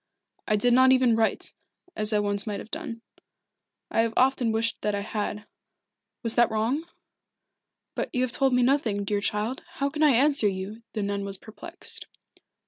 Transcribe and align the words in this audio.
I 0.47 0.55
did 0.55 0.73
not 0.73 0.91
even 0.91 1.15
write, 1.15 1.53
as 1.95 2.11
I 2.11 2.17
once 2.17 2.47
might 2.47 2.59
have 2.59 2.71
done. 2.71 3.03
I 3.91 4.01
have 4.01 4.15
often 4.17 4.51
wished 4.51 4.81
that 4.81 4.95
I 4.95 5.01
had 5.01 5.45
was 6.23 6.33
that 6.33 6.49
wrong?" 6.49 6.85
"But 7.93 8.09
you 8.11 8.23
have 8.23 8.31
told 8.31 8.51
me 8.55 8.63
nothing, 8.63 9.03
dear 9.03 9.21
child. 9.21 9.61
How 9.73 9.91
can 9.91 10.01
I 10.01 10.09
answer 10.15 10.47
you?" 10.47 10.81
The 10.93 11.03
nun 11.03 11.23
was 11.23 11.37
perplexed. 11.37 12.07